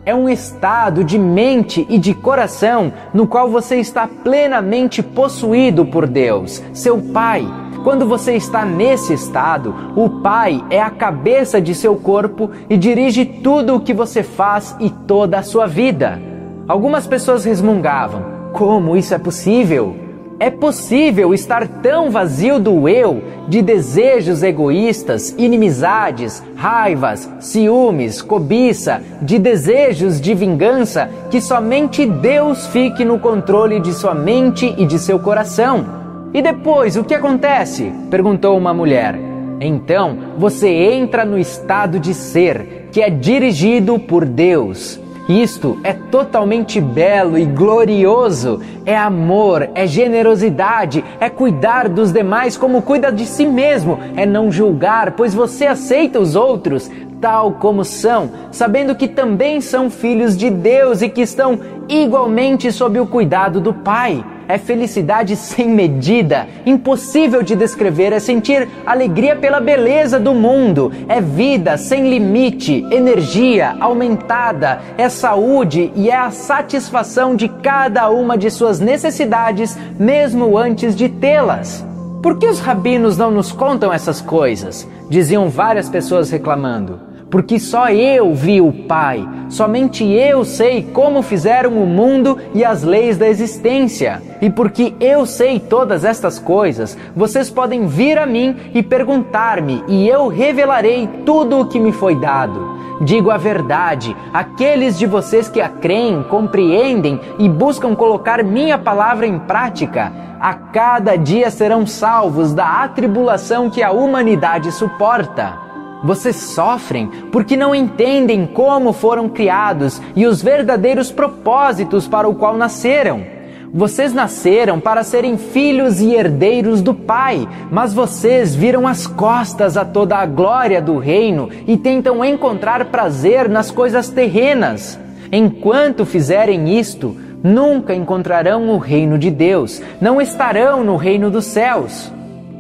É 0.05 0.13
um 0.13 0.27
estado 0.27 1.01
de 1.01 1.17
mente 1.17 1.87
e 1.89 1.97
de 1.97 2.13
coração 2.13 2.91
no 3.13 3.25
qual 3.25 3.49
você 3.49 3.77
está 3.77 4.05
plenamente 4.05 5.01
possuído 5.01 5.85
por 5.85 6.05
Deus, 6.05 6.61
seu 6.73 6.97
Pai. 6.97 7.47
Quando 7.85 8.05
você 8.05 8.33
está 8.33 8.65
nesse 8.65 9.13
estado, 9.13 9.73
o 9.95 10.21
Pai 10.21 10.61
é 10.69 10.81
a 10.81 10.89
cabeça 10.89 11.61
de 11.61 11.73
seu 11.73 11.95
corpo 11.95 12.51
e 12.69 12.75
dirige 12.75 13.23
tudo 13.23 13.75
o 13.75 13.79
que 13.79 13.93
você 13.93 14.23
faz 14.23 14.75
e 14.77 14.89
toda 14.89 15.39
a 15.39 15.43
sua 15.43 15.67
vida. 15.67 16.21
Algumas 16.67 17.07
pessoas 17.07 17.45
resmungavam: 17.45 18.25
Como 18.51 18.97
isso 18.97 19.13
é 19.13 19.17
possível? 19.17 20.06
É 20.39 20.51
possível 20.51 21.33
estar 21.33 21.67
tão 21.67 22.11
vazio 22.11 22.59
do 22.59 22.87
eu, 22.87 23.23
de 23.47 23.59
desejos 23.59 24.43
egoístas, 24.43 25.33
inimizades, 25.35 26.43
raivas, 26.55 27.27
ciúmes, 27.39 28.21
cobiça, 28.21 29.01
de 29.19 29.39
desejos 29.39 30.21
de 30.21 30.35
vingança, 30.35 31.09
que 31.31 31.41
somente 31.41 32.05
Deus 32.05 32.67
fique 32.67 33.03
no 33.03 33.17
controle 33.17 33.79
de 33.79 33.91
sua 33.93 34.13
mente 34.13 34.75
e 34.77 34.85
de 34.85 34.99
seu 34.99 35.17
coração. 35.17 35.83
E 36.31 36.39
depois, 36.39 36.95
o 36.97 37.03
que 37.03 37.15
acontece? 37.15 37.91
perguntou 38.11 38.55
uma 38.55 38.75
mulher. 38.75 39.19
Então 39.59 40.35
você 40.37 40.69
entra 40.69 41.25
no 41.25 41.39
estado 41.39 41.99
de 41.99 42.13
ser, 42.13 42.89
que 42.91 43.01
é 43.01 43.09
dirigido 43.09 43.97
por 43.97 44.23
Deus. 44.23 44.99
Isto 45.27 45.77
é 45.83 45.91
totalmente 45.91 46.79
belo 46.79 47.37
e 47.37 47.45
glorioso. 47.45 48.61
É 48.85 48.95
amor, 48.97 49.69
é 49.75 49.85
generosidade, 49.85 51.03
é 51.19 51.29
cuidar 51.29 51.89
dos 51.89 52.13
demais 52.13 52.55
como 52.55 52.81
cuida 52.81 53.11
de 53.11 53.25
si 53.25 53.45
mesmo, 53.45 53.99
é 54.15 54.25
não 54.25 54.49
julgar, 54.49 55.11
pois 55.11 55.33
você 55.33 55.65
aceita 55.67 56.19
os 56.19 56.35
outros 56.35 56.89
tal 57.19 57.53
como 57.53 57.83
são, 57.83 58.29
sabendo 58.51 58.95
que 58.95 59.07
também 59.07 59.59
são 59.59 59.89
filhos 59.89 60.37
de 60.37 60.51
Deus 60.51 61.01
e 61.01 61.09
que 61.09 61.21
estão 61.21 61.59
igualmente 61.89 62.71
sob 62.71 62.99
o 62.99 63.07
cuidado 63.07 63.59
do 63.59 63.73
Pai 63.73 64.23
é 64.47 64.57
felicidade 64.57 65.35
sem 65.35 65.69
medida, 65.69 66.47
impossível 66.65 67.43
de 67.43 67.55
descrever, 67.55 68.13
é 68.13 68.19
sentir 68.19 68.67
alegria 68.85 69.35
pela 69.35 69.59
beleza 69.59 70.19
do 70.19 70.33
mundo, 70.33 70.91
é 71.07 71.19
vida 71.19 71.77
sem 71.77 72.09
limite, 72.09 72.85
energia 72.91 73.75
aumentada, 73.79 74.81
é 74.97 75.09
saúde 75.09 75.91
e 75.95 76.09
é 76.09 76.15
a 76.15 76.31
satisfação 76.31 77.35
de 77.35 77.47
cada 77.47 78.09
uma 78.09 78.37
de 78.37 78.49
suas 78.49 78.79
necessidades, 78.79 79.77
mesmo 79.99 80.57
antes 80.57 80.95
de 80.95 81.09
tê-las. 81.09 81.85
Por 82.21 82.37
que 82.37 82.47
os 82.47 82.59
rabinos 82.59 83.17
não 83.17 83.31
nos 83.31 83.51
contam 83.51 83.93
essas 83.93 84.21
coisas? 84.21 84.87
Diziam 85.09 85.49
várias 85.49 85.89
pessoas 85.89 86.29
reclamando. 86.29 87.06
Porque 87.29 87.59
só 87.59 87.89
eu 87.89 88.33
vi 88.33 88.61
o 88.61 88.71
Pai, 88.71 89.27
somente 89.49 90.03
eu 90.05 90.45
sei 90.45 90.83
como 90.93 91.21
fizeram 91.21 91.71
o 91.71 91.85
mundo 91.85 92.37
e 92.53 92.63
as 92.63 92.83
leis 92.83 93.17
da 93.17 93.27
existência. 93.27 94.21
E 94.41 94.49
porque 94.49 94.93
eu 94.99 95.25
sei 95.25 95.59
todas 95.59 96.03
estas 96.03 96.39
coisas, 96.39 96.97
vocês 97.15 97.49
podem 97.49 97.87
vir 97.87 98.17
a 98.17 98.25
mim 98.25 98.55
e 98.73 98.81
perguntar-me, 98.81 99.83
e 99.87 100.07
eu 100.07 100.27
revelarei 100.27 101.09
tudo 101.25 101.59
o 101.59 101.65
que 101.65 101.79
me 101.79 101.91
foi 101.91 102.15
dado. 102.15 102.77
Digo 103.01 103.29
a 103.29 103.37
verdade, 103.37 104.15
aqueles 104.33 104.97
de 104.97 105.05
vocês 105.05 105.47
que 105.47 105.61
a 105.61 105.69
creem, 105.69 106.23
compreendem 106.23 107.19
e 107.37 107.47
buscam 107.47 107.93
colocar 107.93 108.43
minha 108.43 108.77
palavra 108.77 109.27
em 109.27 109.37
prática, 109.37 110.11
a 110.39 110.53
cada 110.53 111.15
dia 111.15 111.51
serão 111.51 111.85
salvos 111.85 112.53
da 112.53 112.83
atribulação 112.83 113.69
que 113.69 113.83
a 113.83 113.91
humanidade 113.91 114.71
suporta. 114.71 115.66
Vocês 116.03 116.35
sofrem 116.35 117.07
porque 117.31 117.57
não 117.57 117.73
entendem 117.73 118.45
como 118.45 118.93
foram 118.93 119.27
criados 119.27 120.01
e 120.15 120.25
os 120.25 120.41
verdadeiros 120.41 121.11
propósitos 121.11 122.07
para 122.07 122.27
o 122.27 122.35
qual 122.35 122.55
nasceram. 122.55 123.37
Vocês 123.73 124.13
nasceram 124.13 124.79
para 124.79 125.03
serem 125.03 125.37
filhos 125.37 125.99
e 125.99 126.13
herdeiros 126.13 126.81
do 126.81 126.93
Pai, 126.93 127.47
mas 127.69 127.93
vocês 127.93 128.55
viram 128.55 128.87
as 128.87 129.05
costas 129.05 129.75
a 129.75 129.83
toda 129.83 130.15
a 130.17 130.25
glória 130.25 130.81
do 130.81 130.97
reino 130.97 131.49
e 131.67 131.75
tentam 131.75 132.23
encontrar 132.23 132.85
prazer 132.85 133.49
nas 133.49 133.69
coisas 133.69 134.07
terrenas. 134.07 134.97
Enquanto 135.31 136.05
fizerem 136.05 136.79
isto, 136.79 137.17
nunca 137.43 137.93
encontrarão 137.93 138.69
o 138.69 138.77
reino 138.77 139.17
de 139.17 139.29
Deus, 139.29 139.81
não 139.99 140.21
estarão 140.21 140.83
no 140.83 140.95
reino 140.95 141.29
dos 141.29 141.45
céus. 141.45 142.11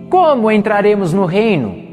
Como 0.09 0.51
entraremos 0.51 1.13
no 1.13 1.25
reino? 1.25 1.86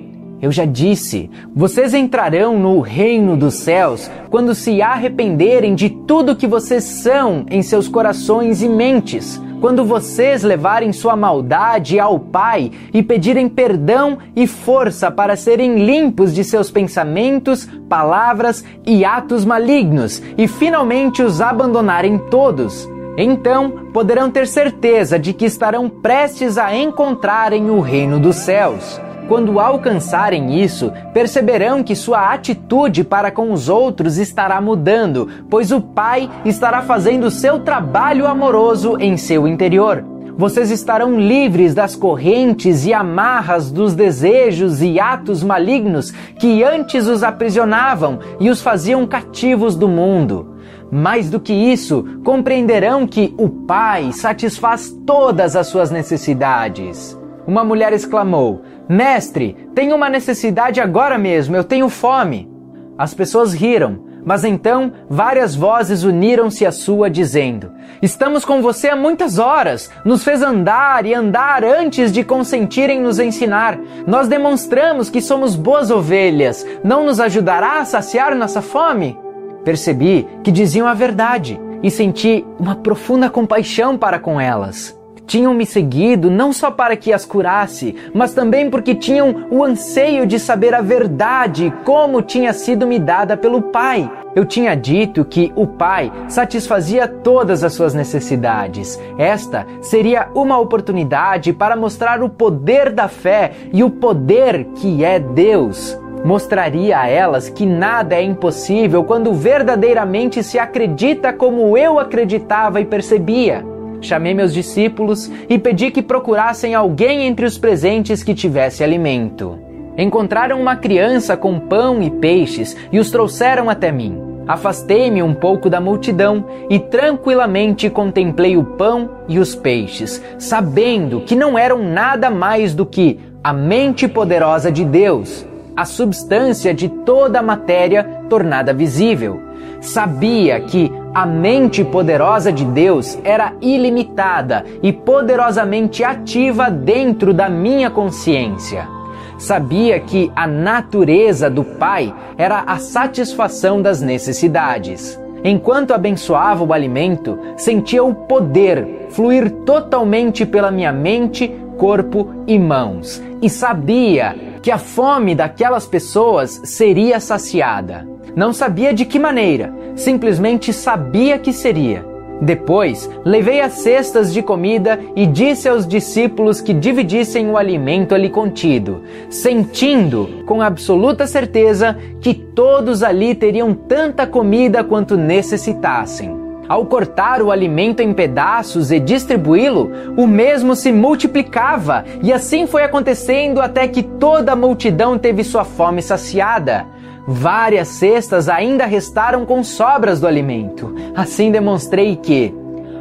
Eu 0.45 0.53
já 0.53 0.67
disse, 0.67 1.31
vocês 1.57 1.95
entrarão 1.95 2.59
no 2.59 2.79
reino 2.81 3.35
dos 3.35 3.55
céus 3.55 4.11
quando 4.29 4.55
se 4.55 4.83
arrependerem 4.83 5.75
de 5.75 5.89
tudo 5.89 6.37
que 6.37 6.47
vocês 6.47 6.85
são 6.85 7.47
em 7.51 7.63
seus 7.63 7.89
corações 7.89 8.61
e 8.61 8.69
mentes, 8.69 9.41
quando 9.59 9.87
vocês 9.87 10.43
levarem 10.43 10.93
sua 10.93 11.17
maldade 11.17 11.99
ao 11.99 12.21
Pai 12.21 12.71
e 12.93 13.03
pedirem 13.03 13.49
perdão 13.49 14.19
e 14.37 14.47
força 14.47 15.11
para 15.11 15.35
serem 15.35 15.83
limpos 15.83 16.35
de 16.35 16.45
seus 16.45 16.71
pensamentos, 16.71 17.67
palavras 17.89 18.63
e 18.85 19.03
atos 19.03 19.47
malignos 19.47 20.23
e 20.37 20.47
finalmente 20.47 21.23
os 21.23 21.41
abandonarem 21.41 22.19
todos. 22.19 22.87
Então 23.17 23.87
poderão 23.95 24.31
ter 24.31 24.47
certeza 24.47 25.19
de 25.19 25.33
que 25.33 25.47
estarão 25.47 25.89
prestes 25.89 26.59
a 26.59 26.77
encontrarem 26.77 27.71
o 27.71 27.81
reino 27.81 28.21
dos 28.21 28.37
céus. 28.37 29.01
Quando 29.29 29.59
alcançarem 29.59 30.63
isso, 30.63 30.93
perceberão 31.15 31.83
que 31.83 31.97
sua 31.97 32.33
atitude 32.33 33.03
para 33.03 33.31
com 33.31 33.53
os 33.53 33.69
outros 33.71 34.19
estará 34.19 34.61
mudando, 34.61 35.29
pois 35.49 35.73
o 35.73 35.81
Pai 35.81 36.29
estará 36.45 36.83
fazendo 36.83 37.31
seu 37.31 37.61
trabalho 37.61 38.27
amoroso 38.27 38.99
em 39.01 39.17
seu 39.17 39.49
interior. 39.49 40.05
Vocês 40.37 40.71
estarão 40.71 41.19
livres 41.19 41.75
das 41.75 41.95
correntes 41.95 42.85
e 42.85 42.93
amarras 42.93 43.71
dos 43.71 43.95
desejos 43.95 44.83
e 44.83 44.99
atos 44.99 45.45
malignos 45.45 46.11
que 46.39 46.63
antes 46.63 47.07
os 47.07 47.23
aprisionavam 47.23 48.19
e 48.41 48.51
os 48.51 48.61
faziam 48.61 49.07
cativos 49.07 49.77
do 49.77 49.89
mundo. 49.89 50.57
Mais 50.91 51.31
do 51.31 51.41
que 51.41 51.53
isso, 51.53 52.05
compreenderão 52.25 53.07
que 53.07 53.33
o 53.39 53.49
Pai 53.49 54.13
satisfaz 54.13 54.95
todas 55.07 55.57
as 55.57 55.69
suas 55.69 55.91
necessidades. 55.91 57.19
Uma 57.47 57.63
mulher 57.63 57.93
exclamou: 57.93 58.63
Mestre, 58.89 59.57
tenho 59.75 59.97
uma 59.97 60.11
necessidade 60.11 60.81
agora 60.81 61.17
mesmo, 61.17 61.57
eu 61.57 61.65
tenho 61.65 61.89
fome. 61.89 62.51
As 62.99 63.15
pessoas 63.15 63.55
riram, 63.55 63.99
mas 64.25 64.45
então 64.45 64.93
várias 65.09 65.55
vozes 65.55 66.05
uniram-se 66.05 66.65
à 66.65 66.73
sua, 66.73 67.11
dizendo: 67.11 67.73
Estamos 68.03 68.45
com 68.45 68.61
você 68.63 68.89
há 68.89 68.97
muitas 68.97 69.39
horas, 69.39 69.91
nos 70.05 70.23
fez 70.23 70.43
andar 70.43 71.07
e 71.07 71.15
andar 71.15 71.65
antes 71.65 72.13
de 72.13 72.23
consentir 72.23 72.91
em 72.91 73.01
nos 73.01 73.19
ensinar. 73.19 73.79
Nós 74.07 74.29
demonstramos 74.29 75.09
que 75.09 75.21
somos 75.21 75.57
boas 75.57 75.91
ovelhas, 75.91 76.67
não 76.83 77.05
nos 77.05 77.21
ajudará 77.21 77.81
a 77.81 77.85
saciar 77.85 78.35
nossa 78.35 78.63
fome? 78.63 79.19
Percebi 79.65 80.27
que 80.43 80.53
diziam 80.53 80.87
a 80.87 80.95
verdade 80.95 81.61
e 81.83 81.91
senti 81.91 82.45
uma 82.59 82.75
profunda 82.75 83.31
compaixão 83.31 83.97
para 83.97 84.19
com 84.19 84.41
elas 84.41 84.95
tinham 85.27 85.55
me 85.55 85.67
seguido 85.67 86.31
não 86.31 86.53
só 86.53 86.71
para 86.71 86.97
que 86.97 87.13
as 87.13 87.25
curasse, 87.25 87.95
mas 88.15 88.35
também 88.35 88.71
porque 88.71 88.95
tinham 88.95 89.47
o 89.51 89.63
anseio 89.63 90.27
de 90.27 90.39
saber 90.39 90.75
a 90.75 90.81
verdade 90.81 91.73
como 91.85 92.23
tinha 92.23 92.53
sido 92.53 92.87
me 92.87 92.99
dada 92.99 93.37
pelo 93.37 93.63
Pai. 93.63 94.11
Eu 94.35 94.45
tinha 94.45 94.75
dito 94.75 95.25
que 95.25 95.53
o 95.55 95.67
Pai 95.67 96.13
satisfazia 96.29 97.07
todas 97.07 97.63
as 97.63 97.73
suas 97.73 97.95
necessidades. 97.95 99.01
Esta 99.17 99.67
seria 99.81 100.29
uma 100.35 100.59
oportunidade 100.59 101.53
para 101.53 101.77
mostrar 101.77 102.23
o 102.23 102.29
poder 102.29 102.91
da 102.91 103.09
fé 103.09 103.53
e 103.73 103.85
o 103.85 103.91
poder 103.91 104.65
que 104.75 105.05
é 105.05 105.19
Deus. 105.21 105.99
Mostraria 106.25 107.01
a 107.01 107.09
elas 107.09 107.51
que 107.51 107.67
nada 107.67 108.15
é 108.15 108.23
impossível 108.23 109.05
quando 109.05 109.33
verdadeiramente 109.35 110.43
se 110.43 110.59
acredita 110.59 111.33
como 111.33 111.77
eu 111.77 111.99
acreditava 111.99 112.81
e 112.81 112.85
percebia. 112.85 113.74
Chamei 114.05 114.35
meus 114.35 114.53
discípulos 114.53 115.33
e 115.49 115.59
pedi 115.59 115.91
que 115.91 116.03
procurassem 116.03 116.75
alguém 116.75 117.27
entre 117.27 117.47
os 117.47 117.57
presentes 117.57 118.23
que 118.23 118.35
tivesse 118.35 118.85
alimento. 118.85 119.59
Encontraram 119.97 120.61
uma 120.61 120.77
criança 120.77 121.39
com 121.39 121.59
pão 121.59 122.03
e 122.03 122.11
peixes 122.11 122.77
e 122.93 122.99
os 122.99 123.11
trouxeram 123.11 123.71
até 123.71 123.91
mim. 123.91 124.21
Afastei-me 124.47 125.23
um 125.23 125.33
pouco 125.33 125.71
da 125.71 125.81
multidão 125.81 126.45
e 126.69 126.79
tranquilamente 126.79 127.89
contemplei 127.89 128.59
o 128.59 128.65
pão 128.65 129.09
e 129.27 129.39
os 129.39 129.55
peixes, 129.55 130.23
sabendo 130.39 131.23
que 131.23 131.35
não 131.35 131.59
eram 131.59 131.83
nada 131.83 132.29
mais 132.29 132.75
do 132.75 132.85
que 132.85 133.19
a 133.43 133.55
mente 133.55 134.07
poderosa 134.07 134.71
de 134.71 134.85
Deus, 134.85 135.47
a 135.75 135.87
substância 135.87 136.75
de 136.75 136.91
toda 136.91 137.39
a 137.39 137.43
matéria 137.43 138.05
tornada 138.29 138.75
visível. 138.75 139.41
Sabia 139.85 140.61
que 140.61 140.91
a 141.13 141.27
mente 141.27 141.85
poderosa 141.85 142.51
de 142.51 142.65
Deus 142.65 143.19
era 143.23 143.53
ilimitada 143.61 144.65
e 144.83 144.91
poderosamente 144.91 146.03
ativa 146.03 146.71
dentro 146.71 147.35
da 147.35 147.51
minha 147.51 147.91
consciência. 147.91 148.89
Sabia 149.37 150.01
que 150.01 150.33
a 150.35 150.47
natureza 150.47 151.51
do 151.51 151.63
Pai 151.63 152.15
era 152.39 152.61
a 152.61 152.79
satisfação 152.79 153.83
das 153.83 154.01
necessidades. 154.01 155.21
Enquanto 155.45 155.93
abençoava 155.93 156.65
o 156.65 156.73
alimento, 156.73 157.39
sentia 157.55 158.03
o 158.03 158.15
poder 158.15 159.09
fluir 159.11 159.51
totalmente 159.67 160.47
pela 160.47 160.71
minha 160.71 160.93
mente, 160.93 161.55
corpo 161.77 162.31
e 162.47 162.59
mãos, 162.59 163.23
e 163.43 163.51
sabia 163.51 164.54
que 164.65 164.71
a 164.71 164.79
fome 164.79 165.35
daquelas 165.35 165.87
pessoas 165.87 166.59
seria 166.65 167.21
saciada. 167.21 168.09
Não 168.35 168.51
sabia 168.51 168.95
de 168.95 169.05
que 169.05 169.19
maneira, 169.19 169.71
simplesmente 169.95 170.73
sabia 170.73 171.39
que 171.39 171.53
seria. 171.53 172.03
Depois, 172.41 173.11
levei 173.27 173.61
as 173.61 173.75
cestas 173.75 174.33
de 174.33 174.41
comida 174.43 174.99
e 175.15 175.27
disse 175.27 175.69
aos 175.69 175.87
discípulos 175.87 176.63
que 176.63 176.73
dividissem 176.73 177.51
o 177.51 177.59
alimento 177.59 178.15
ali 178.15 178.31
contido, 178.31 179.03
sentindo 179.29 180.43
com 180.47 180.63
absoluta 180.63 181.27
certeza 181.27 181.99
que 182.23 182.33
todos 182.33 183.03
ali 183.03 183.35
teriam 183.35 183.75
tanta 183.75 184.27
comida 184.27 184.83
quanto 184.83 185.15
necessitassem. 185.15 186.44
Ao 186.67 186.87
cortar 186.87 187.43
o 187.43 187.51
alimento 187.51 188.01
em 188.01 188.13
pedaços 188.15 188.91
e 188.91 188.99
distribuí-lo, 188.99 189.91
o 190.17 190.27
mesmo 190.27 190.75
se 190.75 190.91
multiplicava, 190.91 192.05
e 192.23 192.33
assim 192.33 192.67
foi 192.67 192.83
acontecendo 192.83 193.61
até 193.61 193.87
que 193.87 194.03
toda 194.03 194.53
a 194.53 194.57
multidão 194.57 195.19
teve 195.19 195.45
sua 195.45 195.65
fome 195.65 196.01
saciada. 196.01 196.87
Várias 197.27 197.89
cestas 197.89 198.49
ainda 198.49 198.87
restaram 198.87 199.45
com 199.45 199.63
sobras 199.63 200.21
do 200.21 200.27
alimento. 200.27 200.95
Assim 201.15 201.51
demonstrei 201.51 202.17
que 202.17 202.55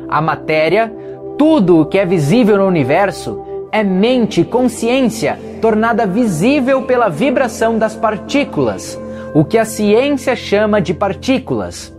a 0.09 0.21
matéria, 0.21 0.93
tudo 1.37 1.81
o 1.81 1.85
que 1.85 1.97
é 1.97 2.05
visível 2.05 2.57
no 2.57 2.67
universo, 2.67 3.45
é 3.71 3.83
mente, 3.83 4.43
consciência, 4.43 5.39
tornada 5.61 6.05
visível 6.05 6.83
pela 6.83 7.09
vibração 7.09 7.77
das 7.77 7.95
partículas, 7.95 8.99
o 9.33 9.43
que 9.43 9.57
a 9.57 9.65
ciência 9.65 10.35
chama 10.35 10.81
de 10.81 10.93
partículas. 10.93 11.92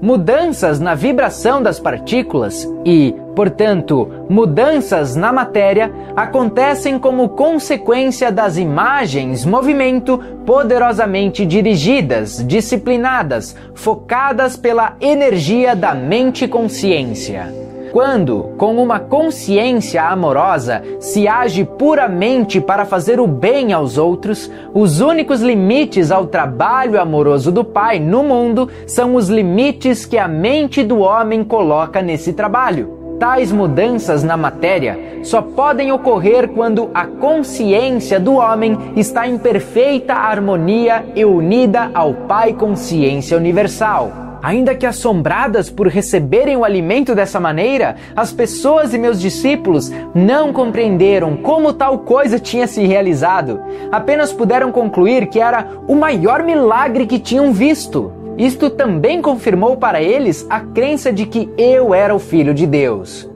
Mudanças 0.00 0.78
na 0.78 0.94
vibração 0.94 1.60
das 1.60 1.80
partículas 1.80 2.68
e, 2.84 3.14
portanto, 3.34 4.08
mudanças 4.28 5.16
na 5.16 5.32
matéria 5.32 5.92
acontecem 6.14 7.00
como 7.00 7.30
consequência 7.30 8.30
das 8.30 8.56
imagens 8.56 9.44
movimento 9.44 10.18
poderosamente 10.46 11.44
dirigidas, 11.44 12.44
disciplinadas, 12.46 13.56
focadas 13.74 14.56
pela 14.56 14.96
energia 15.00 15.74
da 15.74 15.94
mente 15.94 16.46
consciência. 16.46 17.67
Quando, 17.92 18.50
com 18.58 18.76
uma 18.76 19.00
consciência 19.00 20.02
amorosa, 20.02 20.82
se 21.00 21.26
age 21.26 21.64
puramente 21.64 22.60
para 22.60 22.84
fazer 22.84 23.18
o 23.18 23.26
bem 23.26 23.72
aos 23.72 23.96
outros, 23.96 24.50
os 24.74 25.00
únicos 25.00 25.40
limites 25.40 26.10
ao 26.10 26.26
trabalho 26.26 27.00
amoroso 27.00 27.50
do 27.50 27.64
Pai 27.64 27.98
no 27.98 28.22
mundo 28.22 28.68
são 28.86 29.14
os 29.14 29.28
limites 29.28 30.04
que 30.04 30.18
a 30.18 30.28
mente 30.28 30.82
do 30.82 30.98
homem 30.98 31.42
coloca 31.42 32.02
nesse 32.02 32.32
trabalho. 32.32 32.96
Tais 33.18 33.50
mudanças 33.50 34.22
na 34.22 34.36
matéria 34.36 35.18
só 35.24 35.42
podem 35.42 35.90
ocorrer 35.90 36.48
quando 36.48 36.90
a 36.94 37.04
consciência 37.04 38.20
do 38.20 38.34
homem 38.34 38.78
está 38.94 39.26
em 39.26 39.36
perfeita 39.36 40.14
harmonia 40.14 41.04
e 41.16 41.24
unida 41.24 41.90
ao 41.92 42.14
Pai 42.14 42.52
Consciência 42.52 43.36
Universal. 43.36 44.27
Ainda 44.42 44.74
que 44.74 44.86
assombradas 44.86 45.68
por 45.68 45.88
receberem 45.88 46.56
o 46.56 46.64
alimento 46.64 47.14
dessa 47.14 47.40
maneira, 47.40 47.96
as 48.14 48.32
pessoas 48.32 48.94
e 48.94 48.98
meus 48.98 49.20
discípulos 49.20 49.90
não 50.14 50.52
compreenderam 50.52 51.36
como 51.36 51.72
tal 51.72 51.98
coisa 52.00 52.38
tinha 52.38 52.66
se 52.66 52.86
realizado. 52.86 53.60
Apenas 53.90 54.32
puderam 54.32 54.70
concluir 54.70 55.26
que 55.26 55.40
era 55.40 55.66
o 55.86 55.94
maior 55.94 56.42
milagre 56.42 57.06
que 57.06 57.18
tinham 57.18 57.52
visto. 57.52 58.12
Isto 58.36 58.70
também 58.70 59.20
confirmou 59.20 59.76
para 59.76 60.00
eles 60.00 60.46
a 60.48 60.60
crença 60.60 61.12
de 61.12 61.26
que 61.26 61.50
eu 61.58 61.92
era 61.92 62.14
o 62.14 62.20
Filho 62.20 62.54
de 62.54 62.66
Deus. 62.66 63.28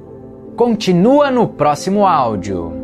Continua 0.54 1.30
no 1.30 1.48
próximo 1.48 2.06
áudio. 2.06 2.81